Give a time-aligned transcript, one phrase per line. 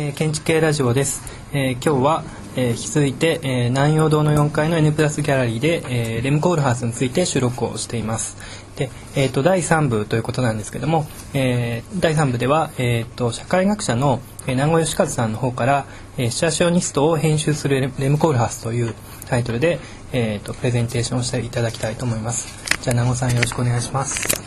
[0.00, 1.22] えー、建築系ラジオです。
[1.52, 2.24] えー、今日は、
[2.56, 8.38] えー、引き続いて、えー、南陽堂の4階の N プラスギャラリーで、えー、レムコールハウスについて収録をしています。
[8.76, 15.84] で、えー、と第3部ということなんですけども、えー、第3部では、えー、と社会学者の、えー、南後義和さんの方から、
[16.16, 18.94] えー、シアシオニストを編集するレムコールハウスという
[19.26, 19.80] タイトルで、
[20.12, 22.48] えー、とプレゼンテーションをしていただきたいと思います。
[22.80, 24.40] じゃあ南後さんよろしくお願いします。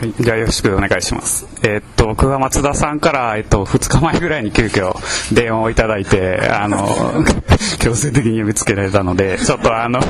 [0.00, 1.46] はい、じゃあよろしくお願いします。
[1.62, 4.94] えーっと、僕は松田さんから、えっと、2日前ぐらいに急遽
[5.34, 6.88] 電話をいただいて、あの、
[7.80, 10.00] 強制的に呼びつけられたので、ちょっとあの、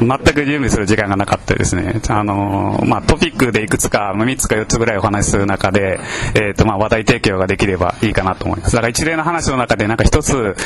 [0.00, 2.00] 全く準備する時間がなかったですね。
[2.08, 6.00] あの、まあ、トピックでいくつか、3つか4つぐらいお話しする中で、
[6.34, 8.72] えーっと、まあ、話題提供ができればいいかなと思います。
[8.72, 10.56] だから一連の話の中でなんか一つ、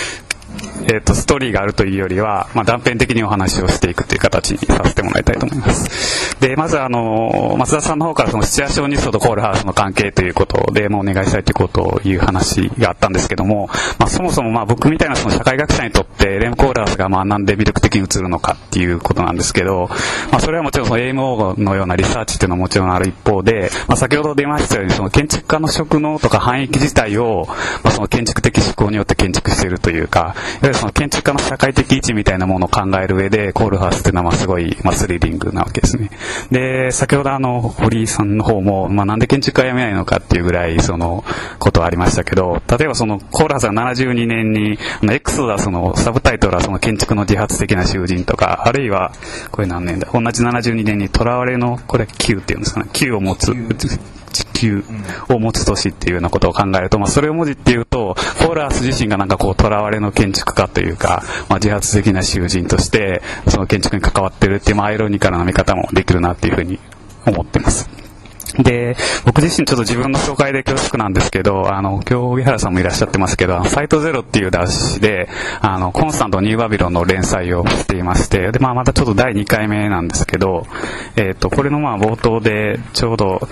[0.89, 6.41] えっ、と、ストーリーがあるというよりは、まあ、断片的にお話をしていくという形にさせてもらいたいと思います。
[6.41, 19.89] で、まずあの、松田さんの方からそのシチュアショニストとコールハウスの関係ということで、もうお願いしたいということをいう話があったんですけども、まあ、そもそもまあ僕みたいなその社会学者にとって、レムコールハウスがまあなんで魅力的に映るのかっていうことなんですけど、
[20.31, 27.47] まあ、それはもちろんその AMO のようなリサーチっていうのはもちろんある一方で、まあ、先ほど出ましたように、その建築家の職能とか範囲自体を、
[27.83, 36.11] まあ、その建築的思考によって建築しているというか、わゆるその建築家の社会的位置みたいなものを考える上で、コールハウスっていうのはすごい、まあ、スリリングなわけですね。
[36.51, 41.25] で、先ほどあの、堀井さんの方も、まあ、なんで建築家辞めないのかっていうぐらい、その、
[41.59, 49.13] ことはありましたけど、例えばその、コールハウスが72年に、あの、エクソダスのサブタイトルはその建築の自発的な囚人とか、あるいは、
[49.51, 53.53] これ何年だ同じ72年に囚われの、これ Q っていうんですかね、Q を持つ、
[54.45, 54.85] 地球
[55.29, 66.79] を持つ都市っていうようなことを考えると、まあ、それを文字っていうと、コーラース自身がなんかこう、囚われの建築家というか、まあ、自発的な囚人として、その建築に関わってるっていう、まあ、アイロニカルな見方もできるなっていうふうに
[67.27, 67.89] 思ってます。
[68.63, 75.29] で、僕自身ちょっと自分の紹介で恐縮なんですけど、あの、今日、上原さんもいらっしゃってますけど、サイトゼロっていう雑誌で、
[75.61, 80.67] あの、コンスタントニューバビロンの連載をしていまして、で、まあ、またちょっと第2回目なんですけど、
[81.17, 83.47] えっ、と、これのまあ、冒頭で、ちょうど、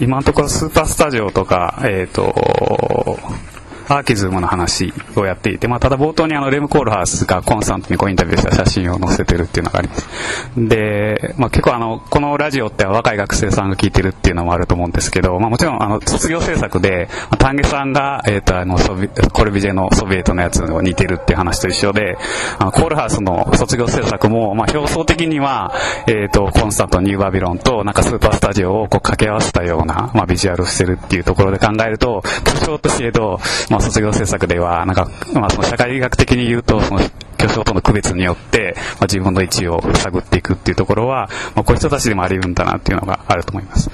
[0.00, 3.18] 今のところスーパースタジオとか、えっ、と、
[3.88, 10.06] アーキズムの話をやっていて、まあ、ただ冒頭にあの、レム・コールハウスがコンスタントにこうインタビューした写真を載せてるっていうのがあります。
[10.56, 22.18] で、まあ、結構あの、このラジオって若い学生さんが聞いてるっていうのもあると思うんですけど、まあ、もちろんあの、卒業制作で、まあ、丹下さんが、えっ、と、あの、ソビ、コルビジェのソビエトのやつを似てるっていう話と一緒で、
[22.58, 25.72] あの、コールハウスの卒業制作も、まあ、表層的には、
[26.06, 33.40] えっ、と、コンスタントニューバビロンと、なんかスーパースタジオをこう掛け合わせたような、まあ、ビジュアルをしてるっていうところで考えると、巨匠としえど、
[33.70, 37.00] まあ、卒業制作では、なんか、まあ、その社会学的に言うと、その、
[37.38, 43.90] 巨匠との区別によって、まあ、自分の位置を探っていくっていうところは、まあ、こういう人たちでもあり得るんだなっていうのがあると思います。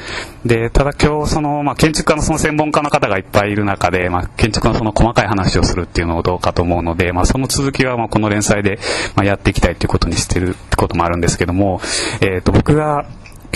[0.46, 8.78] で、ただ今日、その、まあ、建築家のその専門家の方がいっぱいいる中で、まあ、建築のその細かい話をするっていうのをどうかと思うので、まあ、その続きは、まあ、この連載で、
[9.14, 11.80] まあ、やっていきたいっていうことにしてるってこともあるんですけども、
[12.22, 13.04] えっ、と、僕が、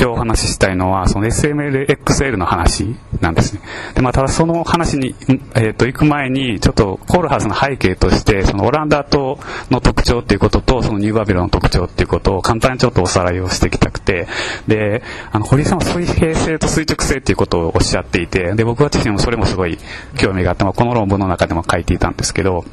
[0.00, 3.60] 今日お話ししたいのは、その SMLXL の話なんですね。
[3.96, 5.16] で、まあ、ただその話に、
[5.56, 14.28] えっ、と、行く前に、ちょっとコールハウスの背景として、そのオランダ島の特徴っていうことと、そのニューバビロンの特徴っていうことを簡単にちょっとおさらいをしていきたくて、
[14.68, 19.78] で、あの、堀井さんは水平性と垂直性っていうことをおっしゃっていて、で、僕は自身もそれもすごい
[20.16, 22.64] 興味があって、まあ、この論文の中でも書いていたんですけど、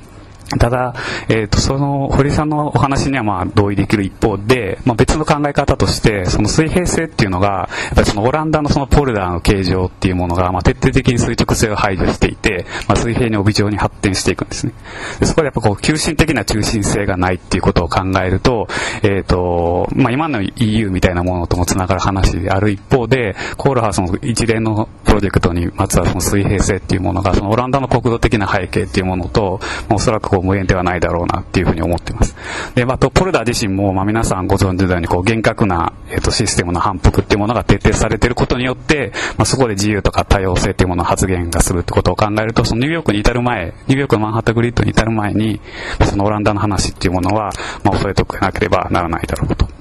[0.59, 0.93] ただ、
[1.27, 14.73] えっ、と、その、堀さんのお話にはまあ同意できる一方で、まあ別の考え方として、その水平性っていうのが、やっぱりそのオランダのそのポルダーの形状っていうものが、まあ徹底的に垂直性を排除していて、まあ水平に帯状に発展していくんですね。
[15.19, 18.67] でそこでやっぱこう、急進的な中心性がないっていうことを考えると、
[19.01, 29.59] えっ、と、まあ今の EU みたいなものともつながる話である一方で、コールハウスの一連のプロジェクトにまつわるその水平性っていうものが、そのオランダの国土的な背景っていうものと、
[29.89, 32.35] まあおそらくこう無縁ではないだろうなっていうふうに思ってます。
[32.75, 45.61] で、まあ、と、ポルダー自身も、まあ、皆さんご存知のように、こう、厳格な、えっ、と、システムの反復っていうものが徹底されていることによって、まあ、そこで自由とか多様性っていうものを発言がするってことを考えると、そのニューヨークに至る前、ニューヨークのマンハッタグリッドに至る前に、
[46.03, 47.51] そのオランダの話っていうものは、
[47.83, 49.74] まあ、恐れておかなければならないだろうと。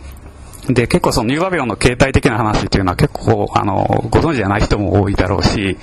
[0.68, 5.76] で、結構そのニューバビロンの形態的な話っていうのは結構、あの、ご存知じゃない人も多いだろうし、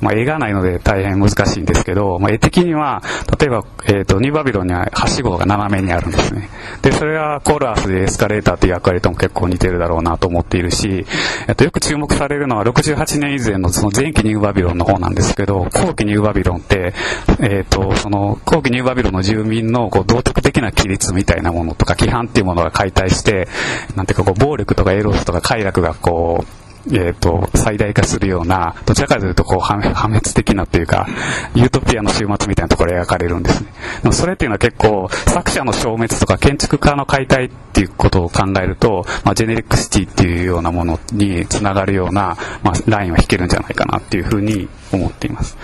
[0.00, 3.02] まあ、絵がないので大変難しいんですけど、まあ、絵的には、
[3.38, 6.48] 例えば、えっ、ー、と、ニューバビロンにははしごが斜めにあるんですね。
[6.82, 11.04] で、それはコーラースでエスカレーターっていう役割とも結構似てるだろうなと思っているし、
[11.48, 16.94] えっ、と、よく注目されるのは68年以前のその前期ニューバビロンの方なんですけど、後期ニューバビロンって、
[17.40, 23.48] えっ、ー、と、その、後期ニューバビロンの住民のこう道徳的な規律みたいなものとか規範っていうものが解体して、
[23.96, 31.06] なんていうかこう暴力とかエロスとか快楽がこう、えーと、最大化するようなどちらかというとこう破滅的なというか
[31.54, 33.72] ユートピアの終末みたいなところが描かれるんですね。
[34.02, 45.56] でそれっていうのは結構作者の消滅とか建築家の解体っていうことを考えると、まあ、ジェネリックシティっていうようなものにつながるような、まあ、ラインは引けるんじゃないかなっていうふうに思っています。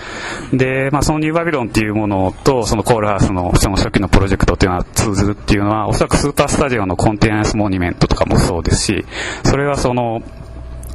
[0.53, 9.05] で、まあ、そのニューバビロンっていうものとそのコールハウスのその初期のプロジェクトっていうのは通ずるっていうのはおそらくスーパースタジオのコンテナンスモニュメントとかもそうですし
[9.43, 10.21] それはその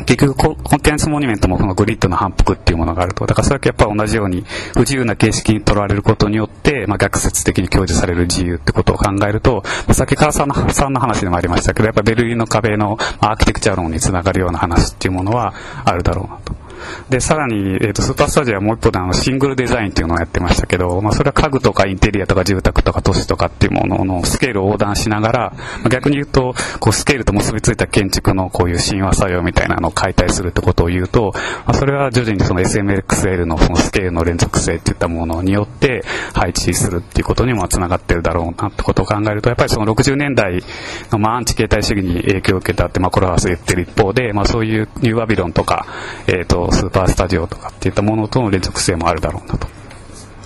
[0.04, 3.26] 結局コンテンツモニュメントもこのグリッドの反復っていうものがあると。
[3.26, 4.44] だからそれはやっぱ同じように
[4.74, 15.54] 不自由な形式にとらわれることによって、まあ、逆説的に享受される自由ってことを考えると、まあ、さっき川さんのさんの話でもありましたけど、やっぱベルリンの壁のアーキテクチャ論につながるような話っていうものは
[15.84, 16.69] あるだろうなと。
[17.08, 31.32] で、さらに、えっ、ー、と、スーパースタジオはもう一方であの、シングルデザインっていうのをやってましたけど、まあ、それは家具とかインテリアとか住宅とか都市とかっていうもののスケールを横断しながら、まあ、逆に言うと、こう、スケールと結びついた建築のこういう神話作用みたいなのを解体するってことを言うと、
[31.66, 36.02] まあ、それは徐々にその SMXL のそのスケールの連続性っていったものによって
[36.34, 40.62] 配置するっていうことにも繋がってるだろうなってことを考えると、やっぱりその60年代
[41.10, 45.86] のまあ、アンチ形態主義に影響を受けたって、まあ、コロハス言ってる一方で、まあ、そういうニューバビロンとか、
[46.26, 49.79] えっ、ー、と、スーパースタジオとかっていったものとの連続性もあるだろうなと。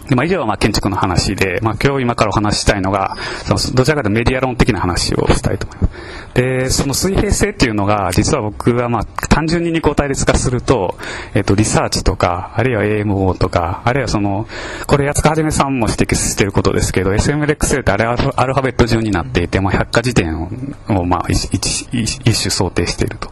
[0.09, 5.95] でまあ、以上はまあ建築の話で、まあ、今日今からお話ししたいのが、そのどちらかというとメディア論的な話をしたいと思います。
[6.35, 10.99] で、その水平性っていうのが、実は僕はまあ単純に二項対立化すると、
[11.35, 14.47] えっと、リサーチとか、あるいは AMO とか、あるいはその、
[14.87, 23.31] これ、八塚はじめさんも指摘していることですけど、SMLXL ってあれアルファベット順になっていて、まあ、百科事典をまあ一一一種想定していると。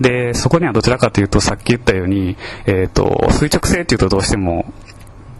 [0.00, 4.72] で、そこにはどちらかというと、さっき言ったように、えっ、と、垂直性っていうとどうしても、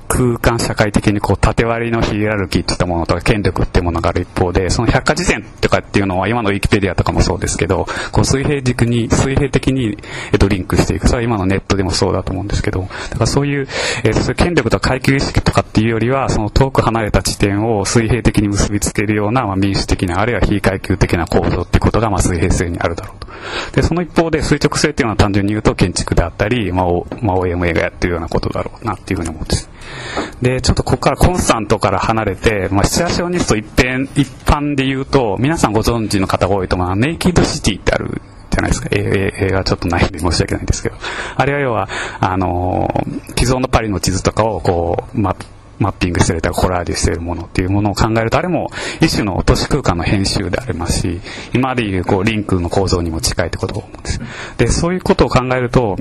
[0.08, 9.98] 空間社会的にこう縦割りのヒエラルキーっていったものとか権力っていうものがある一方で、その百科事典とかっていうのは今のウィキペディアとかもそうですけど、こう水平軸に、水平的に、
[10.32, 11.06] えっと、リンクしていく。
[11.06, 13.68] それは今のネットでもそうだと思うんですけど、だからそういう、
[14.04, 23.28] えっと、そういう権力とか階級意識とかっていうよりは、その遠く離れた地点を水平的に結びつけるような、まあ、民主的な、あるいは非階級的な構造っていうことが、まあ、水平性にあるだろうと。
[23.74, 26.86] で、その一方で垂直性っていうのは単純に言うと建築であったり、まあ、
[27.20, 29.70] まあ、OMA がやってるようなことだろうなっていうふうに思うんです。
[30.42, 38.20] で、ちょっとここからコンスタントから離れて、まあ、シチュアションニスト一般一般で言うと、皆さんご存知の方が多いと思うネイキッドシティってある
[38.50, 38.88] じゃないですか。
[38.92, 40.96] 映画ちょっとないんで申し訳ないんですけど。
[41.36, 41.88] あれは要は、
[42.20, 42.88] あの
[43.36, 45.36] 既存のパリの地図とかをこう、マ
[45.78, 48.70] マッピングしてるとかコラージュしてるものっていうものを考えると、あれも
[49.00, 51.20] 一種の都市空間の編集でありますし、
[51.54, 54.20] 今までいうこうリンクの構造にも近いってことを思うんです。
[54.56, 55.96] で、そういうことを考えると、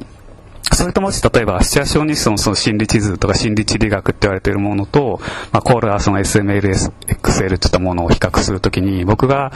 [0.77, 5.19] それともし例えばシチュアショニストのその心理地図とか心理地理学って言われているものと、
[5.51, 9.51] まあ、コールはその SMLS、XL っていったものを比較するときに、僕が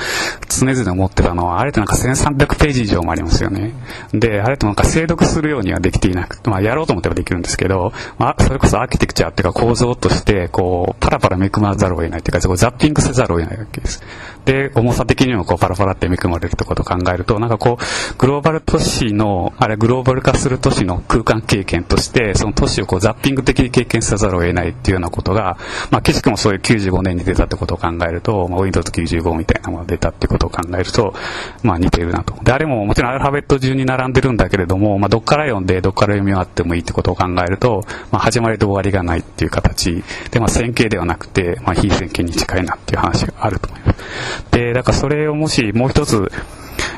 [0.49, 3.71] 常々思ってたのは、あれってなんか1300ページ以上もありますよね。
[4.13, 14.01] で、あれってなんか精読するようにはできていなくてまあ、やろうと思ってはできるんですけど、まあ、それこそアーキテクチャっていうか構造として、こう、パラパラめくまざるを得ないっていうか、ザッピングせざるを得ないわけです。
[14.45, 25.57] で、重さ的にもこうパラパラってめくまれるってことを考えると、なんかこう、グローバル都市の、あれグローバル化する都市の空間経験として、その都市をこうザッピング的に経験せざるを得ないっていうようなことが、
[25.89, 31.13] まあ、岸君もそういう95年に出たってことを考えると、まあ、Windows 95みたいなものが出たってことを考えると、
[31.63, 32.35] まあ、似ているなと。
[32.43, 44.01] で、あれももちろんアルファベット順に並んでるんだけれども、まあ、どっから読んで、どっから読み終わってもいいってことを考えると、まあ、始まりと終わりがないっていう形で、まあ、線形ではなくて、まあ、非線形に近いなっていう話があると思います。
[44.51, 46.31] で、だからそれをもしもう一つ、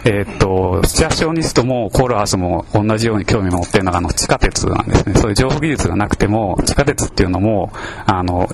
[0.05, 5.15] えー、っと、スチャショニストもコールハウスも同じように興味を持っているのがあの地下鉄なんですね。
[5.15, 7.71] そういう情報技術がなくても、地下鉄っていうのも、
[8.05, 8.49] あの、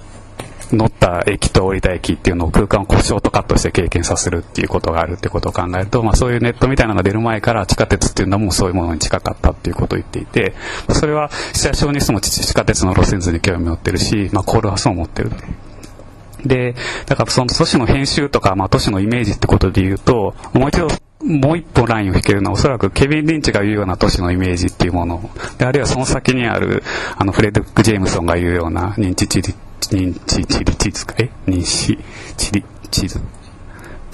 [0.72, 10.54] 乗った駅と降りた駅っていうのを空間をこうショートカットして経験させるっていうことがあるってことを考えると、まあそういうネットみたいなのが出る前から地下鉄っていうのもそういうものに近かったっていうことを言っていて、
[10.94, 15.32] それは、シチャショーニストも地下鉄の路線図に興味を持ってるし、まあコールハウスも持ってる。
[16.46, 20.88] で、だからその都市の編集とか、まあ都市のイメージってことで言うと、もう一度、
[21.22, 25.30] もう一本ラインを引けるのはおそらくケビン・リンチが言うような都市のイメージっていうもの。
[25.58, 26.84] で、あるいはその先にある、
[27.18, 31.30] あの、フレック・ジェームソンが言うような認知地理、認知地理地図か、え？
[31.46, 31.98] 認知
[32.38, 33.20] 地理地図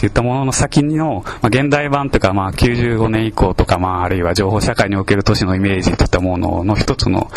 [0.06, 7.32] っていったものの先の、まあ、現代版とか、まあ、95年以降とか、まあ、あるいは情報社会における都市のイメージといったものの一つの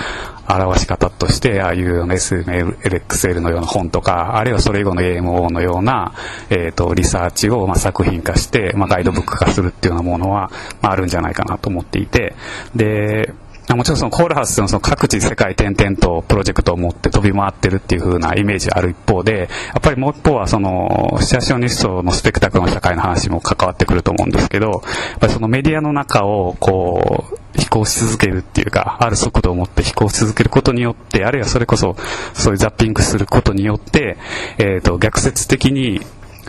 [0.48, 6.12] 表し方として、ああいう SMLXL のような本とか、あるいはそれ以後の AMO のような、
[6.50, 10.50] えっ、ー、と、リサーチを、まあ、作品化して、まあ、ガイドブック化するっていうようなものは、
[10.82, 12.34] まあ、あるんじゃないかなと思っていて、
[12.74, 13.32] で、
[13.76, 24.72] もちろんそのコールハウスのその各地世界転々とプロジェクトを持って飛び回ってるっていう風なイメージある一方で、やっぱりもう一方はその、シアシオニストのスペクタクルの社会の話も関わってくると思うんですけど、や
[25.16, 31.96] っぱりそのメディアの中をこう、飛行し続けるっていうか、ある速度を持って飛行し続けることによって、あるいはそれこそ、
[32.34, 34.16] そういうザッピングすることによって、
[34.58, 36.00] えっ、ー、と、逆説的に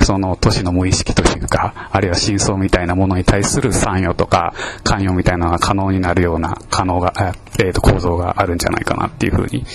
[0.04, 4.54] その都市の無意識というか、あるいは真相みたいなものに対する参与とか
[4.84, 7.14] 関与みたいなのが可能になるような可能が、
[7.60, 9.66] えー、と構造があるんじゃないかなっていうふうに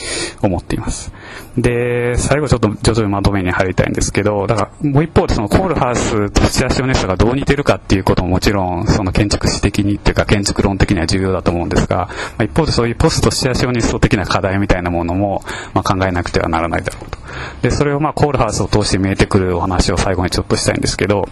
[0.42, 1.12] 思っています。
[1.56, 15.42] で、最後ちょっと徐々にまとめに入りたいんですけど、だからもう一方でそのコールハウスとシアシオネストがどう似てるかっていうことももちろんその建築史的にっていうか建築論的には重要だと思うんですが、まあ、一方でそういうポストシアシオニスト的な課題みたいなものも、
[15.74, 17.18] まあ、考えなくてはならないだろうと。
[17.62, 21.28] で、それをまあコールハウスを通して見えてくるお話を最後にちょっとしたいんですけど、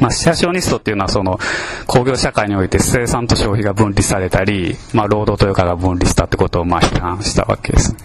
[0.00, 1.38] まあ、シェアショニストっていうのはその
[1.86, 7.96] 工業社会において生産と消費が分離されたり、まあ、労働というかが分離したってことをまあ批判したわけです。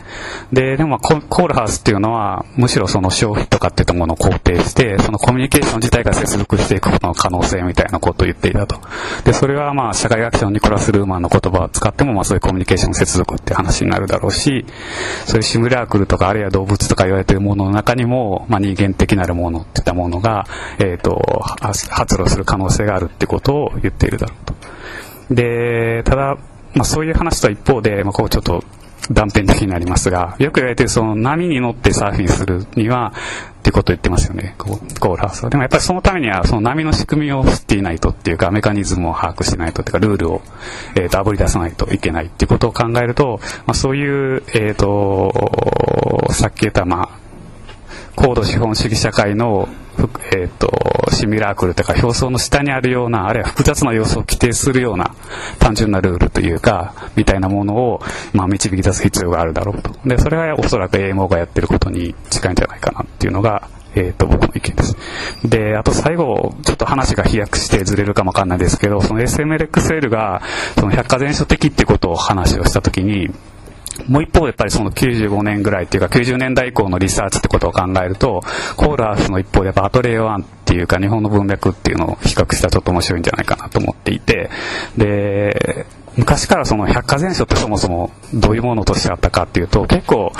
[0.51, 8.79] で、でもコールハウスっていうのはむしろその消費とかっていったものを肯定して、そのコミュニケーション自体が接続していくことの可能性みたいなことを言っていたと。
[9.23, 14.65] で、それはまあ社会学者のニコラス・ルーマンの言葉を使ってもまあそういうコミュニケーション接続って話になるだろうし、
[15.25, 20.45] そういうシムラークルとかあるいは動物とか言われてるものの中にも、まあ人間的なるものっていったものが、
[20.79, 21.43] えっ、ー、と、
[21.89, 25.35] 発露する可能性があるってことを言っているだろうと。
[25.35, 26.37] で、ただ、
[26.73, 28.63] まあ、そういう話と一方で、まあ、こうちょっと
[29.11, 33.13] 断片的になりますが、よく言われてるその波に乗ってサーフィンするには、
[33.59, 35.49] ってことを言ってますよね、こうコールハウスは。
[35.49, 40.41] でもやっぱりそのためには、その波の仕組みを知っていないとっていうか、メカニズムを把握しないとっていうか、ルールを、
[40.95, 47.09] えっ、ー、と、炙り出さないといけないっていうことを考えると、まあ、そういう、えっ、ー、と、さっき言った、まあ、
[48.15, 49.67] 高度資本主義社会の、
[50.33, 50.71] えっ、ー、と、
[51.11, 55.15] シミュラークルというか表層の下にあるような、あるいは複雑な要素を規定するような
[55.59, 58.01] 単純なルールというか、みたいなものを、
[58.33, 59.91] まあ、導き出す必要があるだろうと。
[60.05, 64.97] で、それはおそらく AMO がやってることに近いんじゃないかなっていうのが、えっ、ー、と、僕の意見です。
[65.43, 70.41] で、あと最後、ちょっと話が飛躍してずれるかもわかんないですけど、その SMLXL が、
[70.79, 73.29] その百科全書的ってことを話をしたときに、
[74.07, 78.41] もう一方やっぱりその95年ぐらいっていうか90年代以降のリサーチってことを考えると、
[78.75, 84.49] コールアースの一方でやっぱアトレイワンっていうか日本の文脈っていうのを比較したらちょっと面白いんじゃないかなと思っていて、
[84.97, 85.85] で、
[86.17, 90.31] 昔からその百科全書ってそもそもどういうものとしてあったかっていうと、結構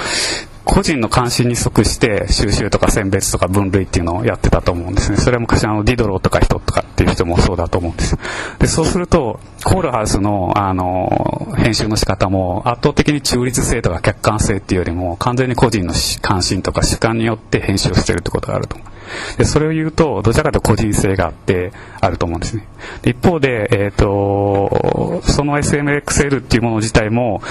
[0.65, 5.17] 個人の関心に即して収集とか選別とか分類っていうのをやってたと思うんですね。
[5.17, 8.17] それは昔あのディドローとか人とかっていう人もそうだと思うんです。
[8.60, 18.93] で、そうすると、コールハウスのあの、編集の仕方も圧倒的に中立性とか客観性っていうよりも完全に個人の関心とか主観によって編集をしてるってことがあると思う。
[19.38, 22.67] で、それを言うと、どちらかというと個人性があって、あると思うんですね。
[23.05, 27.41] 一方で、えっ、ー、と、その SMXL っていうもの自体も、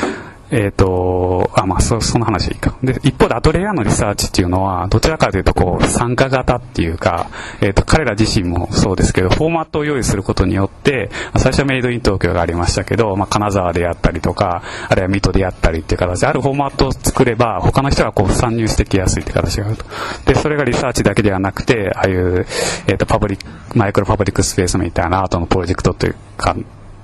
[0.52, 2.76] えっ、ー、と、あ、まあそ、その話いいか。
[2.84, 7.28] で、一方でアトレアのリサーチっていうのは、どちらかというとこう、参加型っていうか、
[7.62, 19.86] えっ、ー、と、彼ら自身もそうですけど、フォーマットを用意することによって、最初はメイドイン東京がありましたけど、まあ、金沢でやったりとか、あるいは水戸でやったりっていう形で、あるフォーマットを作れば、他の人がこう、参入してきやすいって形があると。
[20.26, 22.46] で、それがリサーチだけではなくて、ああいう、
[22.88, 26.54] えっ、ー、と、パブリック、マイクロパブリックスペースみたいなアートのプロジェクトというか、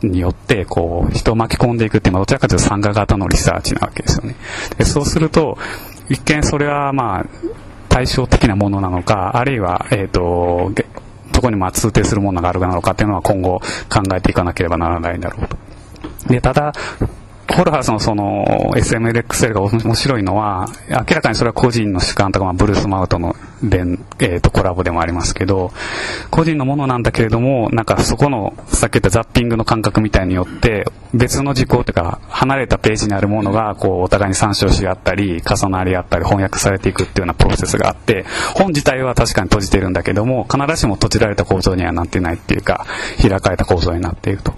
[0.03, 4.37] によって、こう、人を巻き込んでいくっていうのは、どちらかというと参加型のリサーチなわけですよね。
[4.77, 5.59] でそうすると、
[6.09, 7.27] 一見それはまあ、
[7.89, 10.73] 対照的なものなのか、あるいは、えっ、ー、と、
[11.33, 15.57] どこにま通底するものがあるかなのかっていうのは今後考えていかなければならないんだろうと。
[16.29, 16.73] で、ただ、
[17.49, 25.73] コルハースのその SMLXL が面白いのは、明らかにそれは個人の主観とか、まあ、ブルースマウトの連、えー、とコラボでもありますけど、
[26.31, 38.25] 個人のものなんだけれども、なんかそこの、さっき言ったザッピングの感覚みたいによって、別の事項というか、離れたページにあるものが、こう、お互いに参照し合ったり、重なり合ったり、翻訳されていくっていうようなプロセスがあって、
[38.55, 42.87] 本自体は確かに閉じてるんだけども、必ずしも閉じられた構造にはなってないっていうか、
[43.21, 44.53] 開かれた構造になっていると。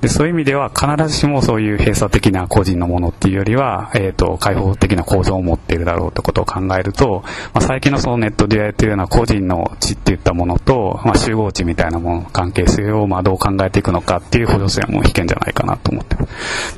[0.00, 7.22] でそういう意味では必ずしもそういう閉鎖的な個人のものっていうよりは、えっ、ー、と、開放的な構造を持っているだろうってことを考えると、
[7.54, 16.16] まあ、最近のそのネットで言われているような個人の地っていったものと、まあ、集合地みたいなものの関係性をまあどう考えていくのかっていう補助線も危険じゃないかなと思って。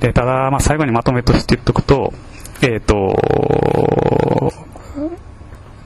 [0.01, 2.13] で、ただ、まあ、最後にまとめとして言っておくと、
[2.63, 4.53] えっ、ー、と、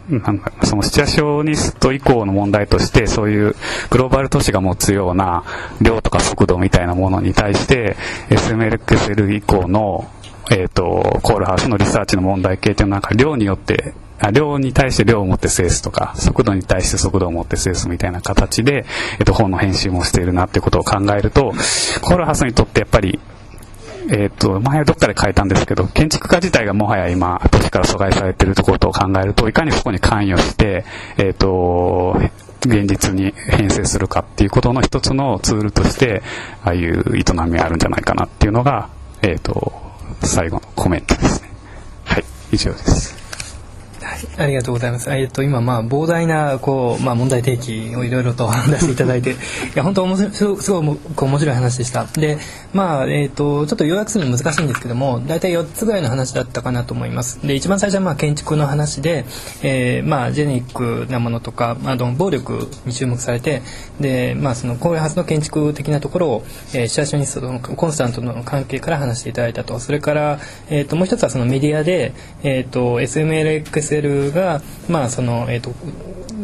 [0.09, 3.55] なんかそのシチュアショニスト以降の問題として、そういう
[3.90, 5.45] グローバル都市が持つような
[5.83, 7.97] 量とか速度みたいなものに対して、
[8.31, 10.11] SMLXL 以降の、
[10.50, 13.93] えっ、と、コールハウスのリサーチの問題系っていうのはなんか量によって
[14.30, 18.84] 量に対して量を持って制すとか、速度に対して速度を持って制すみたいな形で、
[19.18, 21.52] えっと、本の編集もしているなってことを考えると、
[22.02, 23.18] コールハスにとってやっぱり、
[24.12, 30.84] えっ、と、前どっかで書いたんですけど、建築家自体がもはや今、都市から阻害されているところを考えると、いかにそこに関与して、
[31.16, 32.16] えっ、と、
[32.66, 36.22] 現実に編成するかっていうことの一つのツールとして、
[36.64, 38.90] ああいう営みがあるんじゃないかなっていうのが、
[39.22, 39.72] えっ、と、
[40.22, 41.50] 最後のコメントですね。
[42.04, 43.19] はい、以上です。
[44.02, 45.11] はい、ありがとうございます。
[45.11, 49.35] えっと今まあ膨大なこうまあ問題提起をいろいろと 出していただいて、い
[49.75, 52.07] や本当面白いすごすごい面白い話でした。
[52.14, 52.38] で、
[52.73, 57.47] まあえっ、とちょっと要約するの難しいんですけども、大体4つぐらいの話だったかなと思います。
[57.47, 59.26] で、一番最初はまあ建築の話で、
[59.62, 63.62] えー、まあジェネリックなものとか、あの暴力に注目されて、
[64.00, 69.78] で、まあその高齢発の建築的なところを、えー、シアショニストのコンスタントの関係から話していただいたと。
[69.78, 70.38] それから
[70.71, 75.75] えっ、ともう一つはそのメディアでえっ、と SMLX SL が、まあそのえーと、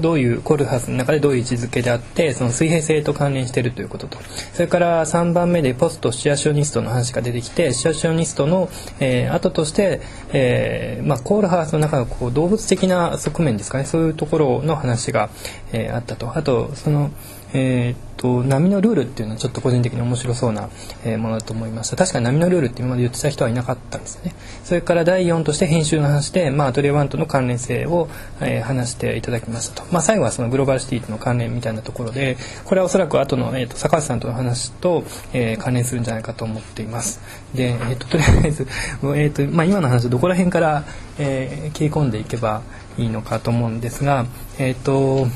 [0.01, 4.19] どういうコルハスの中でどういう位置づけであってその水平性と関連しているということと。
[4.53, 8.69] それから3番目でポストシアショニストの話が出てきてシアショニストの、
[9.01, 10.01] えー、後として、
[10.33, 13.85] えーまあ、コールハウスの中のこう動物的な側面ですかね。
[13.85, 15.31] そういうところの話が、
[15.73, 16.37] えー、あったと。
[16.37, 17.11] あとその
[17.57, 20.69] えー、っと波のルールっていうのはちょっと個人的に面白そうな、
[21.05, 21.97] えものだと思いました。
[21.97, 24.35] 確かに波のルールって今まで言ってた人はいなかったんですね。
[24.65, 28.09] それから第4として編集の話で、まあ、アトリエ1との関連性を、
[28.41, 37.21] えー、話していただきましたと、まあ、最後はそのグローバルシティとの関連みたいなところでこれはおそらく後の、えー、と坂橋さんとの話と、えー、関連するんじゃないかと思っています。
[37.55, 40.85] で、えー、ととりあえず、えーとまあ、今の話はどこら辺から、
[41.19, 42.63] えー、切り込んでいけば
[42.99, 44.27] いいのかと思うんですが
[44.59, 45.29] えっ、と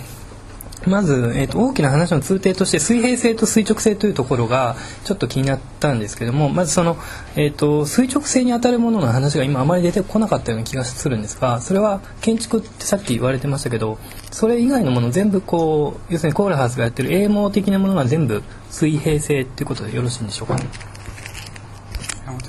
[0.86, 6.96] まず、えーと、大きな話の通底として水平性と垂直性というところがちょっと気になったんですけどもまずその、
[7.36, 13.98] えーと、垂直性にあたるものの話が今あまり出てこなかったような気がするんですがそれは建築ってさっき言われてましたけど
[14.30, 20.64] それ以外のもの全部こう要するにコールハウスがやってる営毛的なものが全部水平性っていうことでよろしいんでしょうか、ね、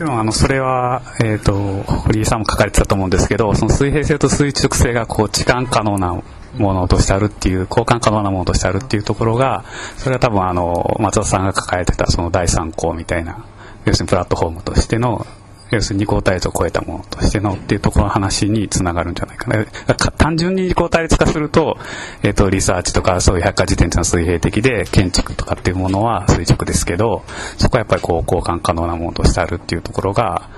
[0.01, 6.23] ちろんあのそれは、えーと、堀井さんも書かれてたと思うんですけどその水平性と垂直性がこう置換可能な
[6.57, 9.63] ものとしてあるっていう、交換可能なものとしてあるっていうところが、
[9.95, 13.45] それは多分あの、松田さんが抱えてたその第三項みたいな、
[13.85, 15.25] 要するにプラットフォームとしての、
[15.71, 19.65] 要するに二項対立を超えたものとしてのっていうところの話につながるんじゃないかな。
[19.95, 21.77] か単純に二項対立化すると、
[22.23, 27.23] えっ、ー、と、リサーチとかそういう百科事典っていうのは水平的で、建築とかっていうものは垂直ですけど、
[27.57, 30.49] そこはやっぱりこう、交換可能なものとしてあるっていうところが、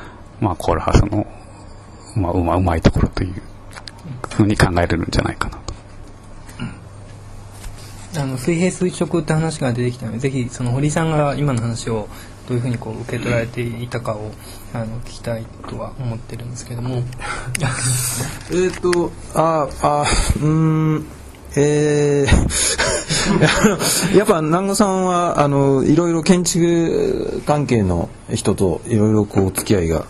[0.42, 1.28] まあ、コールハウスの、
[2.16, 3.42] まあ、うまうまいところという
[4.32, 5.74] ふうに考えれるんじゃないかなと。
[8.16, 12.08] あの水平垂直って話が出てきたのでぜひその堀さんが今の話を
[12.48, 14.32] どういうふうにこう受け取られていたかを
[14.74, 17.04] あの聞きたいとは思ってるんですけども。
[18.52, 20.06] えっとああ
[20.42, 21.06] うん
[21.56, 30.06] えー、 やっぱ南後さんはあのいろいろ建築関係の人といろいろこう付き合いが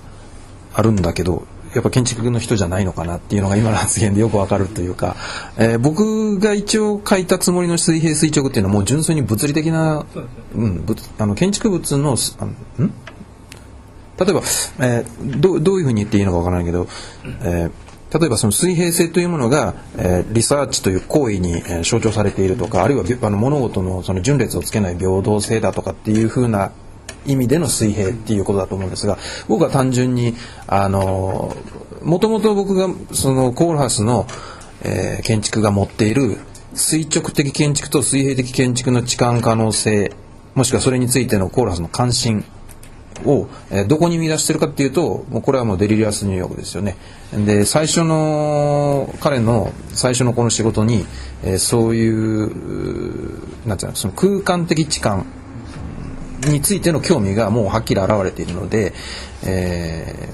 [0.74, 5.16] あるんだけどやっぱ建築の人じゃないのかなっていうのが今の発言でよくわかるというか、
[5.58, 10.06] えー、僕が一応書いたつもりの水平垂直っていうのはもう純粋に物理的な、
[10.56, 10.86] うん、
[11.18, 12.52] あの建築物のあの
[12.86, 12.94] ん？
[14.20, 14.42] 例えば、
[14.80, 16.88] えー、どどういうふうに言っていいのかわからないけど、
[17.44, 26.72] えー、例えばその水平性というものが、えー、リサーチという行為に、えー、象徴されているとかあるいはあの物事のその順列をつけない平等性だとかっていうふうな
[27.26, 30.36] 意味での水平っていうことだと思うんですが僕は単純に
[30.68, 31.56] あの
[32.02, 34.28] もともと僕がそのコールハスの、
[34.84, 36.38] えー、建築が持っている
[36.74, 40.12] 垂直的建築と水平的建築の置換可能性
[40.56, 42.44] もしくはそれについてのコールハスの関心
[43.26, 46.98] を、えー、どこに見出してるかっていうともうこれはもうデリリアスニューヨークですよね。
[47.46, 51.06] で最初の彼の最初のこの仕事に、
[51.44, 55.24] えー、そういうなんていうのその空間的置換
[56.50, 58.94] についての興味がもうはっきり現れているので、
[59.46, 60.30] え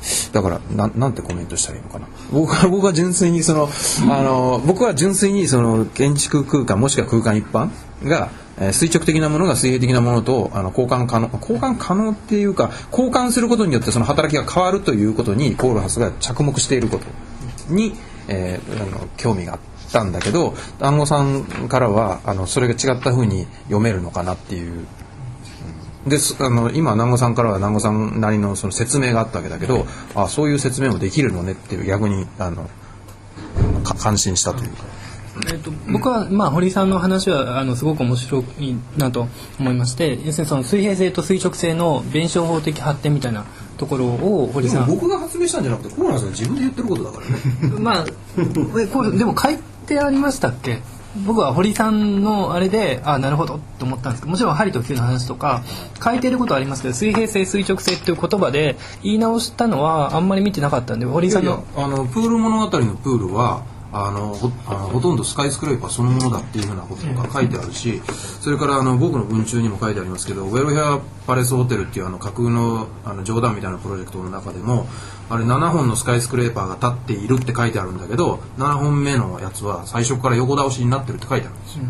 [0.00, 3.68] ー、だからななんてコメントしたらいいのかな僕は僕は純粋にその
[4.10, 7.70] あの僕は純粋にその建築空間もしくは空間一般
[8.04, 8.30] が
[8.72, 17.06] 垂直的なものが水平的なものとあの交換可能交換可能っていうか交換することによってその働きが変わるということにコールハスが着目していること
[17.72, 17.94] に、
[18.28, 19.71] えー、あの興味があって。
[19.92, 24.86] たんだけど暗号さんからはあのそれが違ったふうに読めるのかなっていう。
[26.06, 32.68] であの今南郷さんからは南郷さんなりのその説明があったわけだけどあそういう説明もできるのねっていう逆にあの
[33.84, 35.02] 感心したというか。
[35.50, 39.28] えっと、僕は、まあ、堀さんの話はあのすごく面白いなと
[39.58, 43.46] 思いまして要するにその水平性と垂直性の弁証法的発展みたいな
[43.78, 48.04] ところを堀さん僕が発明したんじゃなくてコーナーさん自分で言ってることだからねまあ
[48.92, 49.58] これでも書い
[49.94, 50.80] てありましたっけ？
[51.26, 55.62] 僕は堀さんのあれであなるほどと思ったんですけどもちろん針と球の話とか
[56.02, 68.00] 書いてることはありますけど水平性垂直性っていう言葉で言い直したのはあんまり見てなかったんで堀さんのあのプール物語のプールはあのほあのほとんどスカイスクレーパーそのものだっていうふうなこととか書いてあるし、
[68.40, 74.86] それからあの僕の文中にも書いてありますけどウェルヘアパレスホテルっていうあの架空のあの冗談みたいなプロジェクトの中でも
[75.28, 81.84] あれ7本のスカイスクレーパーが立っているって書いてあるんだけど7本目のやつは最初から横倒しになってるって書いてあるんですよ。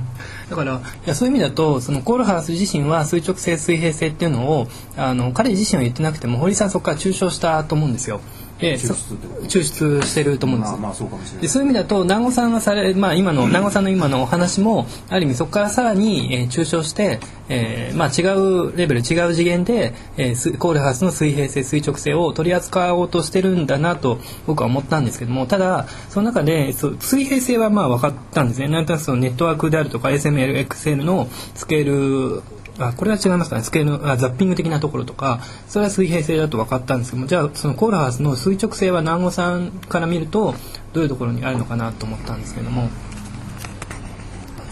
[0.51, 8.21] だからいやそういう意味だとそのコールハウス自身は垂直性水平性っていうのをあの彼自身は言ってなくても堀さんそこから抽象したと思うんですよ。
[8.62, 9.46] で抽出ってこと？
[9.48, 10.72] 抽出してると思うんです。
[10.72, 11.42] まあまあそうかもしれない。
[11.42, 28.68] でそういう意味だと南郷さんがされ、まあ、今の南郷さんの今のお話もある意味そこからさらに、えー抽象して、えーまあ、違うレベル違う次元で、えースコールハウスの水平性垂直性を取り扱おうとしてるんだなと僕は思ったんですけどもただその中でそう水平性はまあ分かったんですね。
[28.68, 32.42] なんとなくそのネットワークであるとか SMLXL のスケール
[32.88, 33.57] あこれは違いますか？
[33.57, 40.55] ねスケールのあザッピング的なところとかそれは水平性だと分かったんですけどもじゃあそのコールハウスの垂直性は南郷さんから見ると
[40.92, 42.88] どういうところにあるのかなと思ったんですけども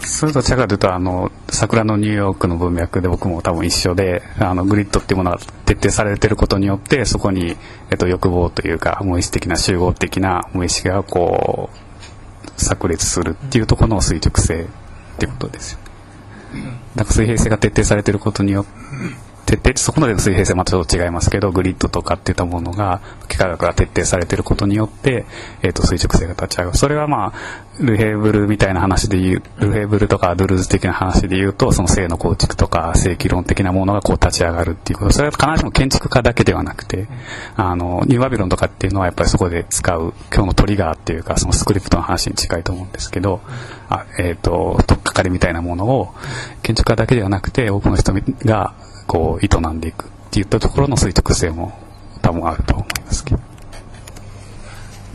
[0.01, 7.55] それと違うかというとあの桜のニューヨークの文脈で僕も多分一緒であのグリッドっていうものが徹底されてることによってそこに、
[7.89, 14.67] えっと、欲望というか無意識的な集合的な無意識がこう炸裂するっていうところの垂直性っ
[15.19, 15.90] てことですよね。
[16.95, 25.25] だか水平性が徹底されてることによって徹底そこまでの水平性はまたちょっと違いますけどグリッドとかっていったものが幾何学が徹底されてることによって、
[25.61, 26.77] えー、と垂直性が立ち上がる。
[26.77, 27.33] それはまあ
[27.79, 35.11] ルヘーブルみたいな話で言うルヘーブルとかドゥルーズ的な話で言うとその性の構築とか正規論的なものがこう立ち上がるっていうこと。
[35.11, 37.07] それは必ずしも建築家だけではなくて
[37.57, 43.41] あのニューバビロンとかっていうのはやっぱりそこで使う今日のトリガーっていうかそのスクリプトの話に近いと思うんですけど
[43.89, 46.13] あ、えー、と取っかかりみたいなものを
[46.63, 48.13] 建築家だけではなくて多くの人
[48.45, 48.73] が
[49.07, 51.77] こう営んでいくっていったところの垂直性も
[52.21, 53.50] 多分あると思いますけど。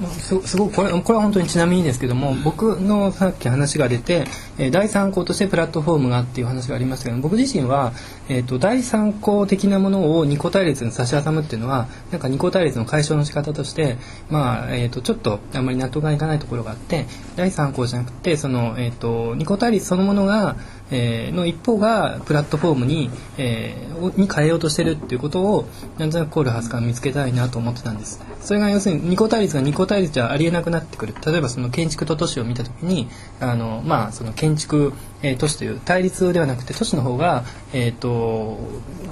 [0.04, 4.26] すすごくこれこれは本当にちなみにですけども僕のさっき話が出て、
[4.58, 7.92] えー第三項としてプラットフォームがっていう話がありましたけど僕自身は、
[8.28, 13.96] えー、と第三項的なものを二項対立に差し挟むっていうのはなんか二項対立の解消の仕方として、
[14.28, 17.06] まあえー、とちょっとあんまり納得がいかないところがあって
[17.36, 20.56] 第三項じゃなくてその、えー、と二項対立そのものが
[20.90, 25.68] えーの一方がプラットフォームに,、えーに変えようとしてるっていうことを
[25.98, 28.20] なんとなくコールハウスから見つけたいなと思ってたんです。
[28.40, 31.14] それが要するに二項対立が二項対立じゃありえなくなってくる。
[31.26, 33.08] 例えばその建築と都市を見た時に
[33.40, 38.58] あのまあその建築、えー都市という対立ではなくて都市の方がえっ、と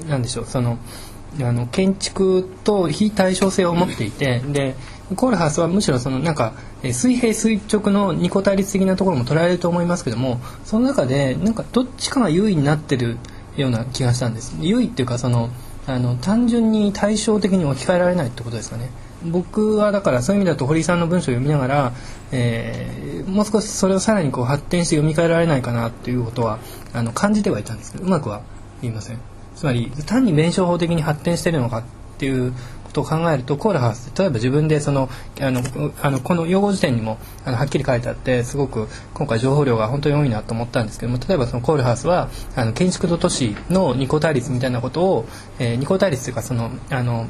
[0.08, 0.78] なんでしょうその
[1.40, 4.76] あの建築と非対称性を持っていてで
[5.16, 13.16] コールハウスはむしろそのなんかえ水平垂直の二項対立的なところも捉えると思いますけどもその中でなんかどっちかが優位になってる
[13.56, 14.56] ような気がしたんです。
[14.60, 15.50] 優位っていうかその
[15.86, 18.90] あの単純に対照的に置き換えられないってことですかね。
[19.24, 21.92] 僕はだからそういう意味だと堀井さんの文章を読みながら、
[22.32, 26.58] えーもう少しそれをさらにこう発展して読み替えられないかなっていうことは
[26.92, 28.42] あの感じてはいたんですけどうまくは
[28.82, 29.18] 言いません。
[29.56, 31.82] つまり単に弁証法的に発展してるのかっ
[32.18, 32.52] ていう
[32.94, 35.08] ことを考えるとコールハウス例えば自分でその
[35.40, 35.60] あの
[36.00, 45.26] あのこの用語辞典にもあのはっきり書いてあってすごく今回情報量が本当に多いなと思ったんですけども例えばそのコールハウスはあの建築と都市の二項対立みたいなことを、
[45.58, 47.26] えー二項対立というかそのあの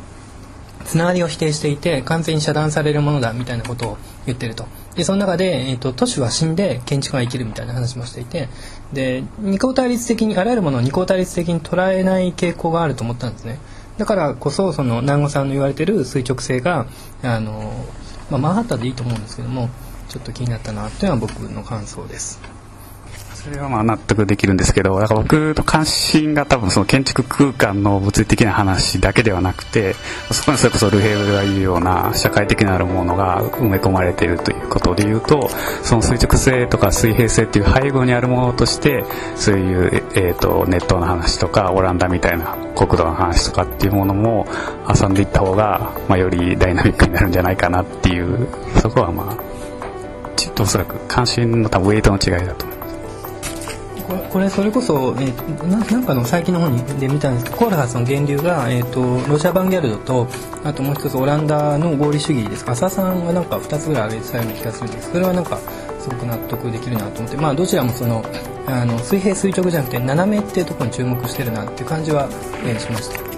[0.84, 4.66] つながりを否定していて完全に遮断されるものだみたいなことを言ってると。
[4.94, 8.48] でその中で、えー、と都市は死んで建築が生きるみたいな話もしていて
[8.92, 13.58] で二項対立的にあらゆるものを二項対立的に捉えない傾向があると思ったんですね。
[13.98, 16.86] だからこそその南郷さんの言われてる垂直性が
[17.22, 17.72] あの、
[18.30, 19.68] まあ、マンハッタンでいいと思うんですけども
[20.08, 22.53] ちょっと気になったなというのは僕の感想です。
[23.44, 29.92] それはまあ納得できるんですけど、だから僕の関心が多分その建築空間の物理的な話だけではなくて、
[30.32, 35.50] そこにそれこそルヘーブが言うような社会的なるものが埋め込まれているということで言うと、
[35.82, 39.04] その垂直性とか水平性っていう背後にあるものとして、
[39.36, 44.46] そういう、えー、とネットの話とかオランダみたいな国土の話とかっていうものも
[44.88, 48.48] 挟んでいった方が、まあ、よりダイナミックになるんじゃないかなっていう、
[48.80, 52.73] そこはまあ、ちょっとおそらく関心の多分ウェイトの違いだと思います。
[54.04, 60.28] これそれこそ、えーななんかの最近の本にで見たんですけどコールハースの源流が、えー、とロジャー・バンギャルドと
[60.62, 62.72] あともう一つオランダの合理主義ですか。
[62.72, 65.10] 浅田さんがなんか2つぐらい挙げてたような気がするんです。
[65.10, 65.58] それはなんか
[65.98, 67.36] すごく納得できるなと思って。
[67.36, 68.22] まあどちらもその
[68.66, 72.28] あの水平垂直じゃなくて斜めっていうところに注目してるなっていう感じは、
[72.64, 73.33] えーしました。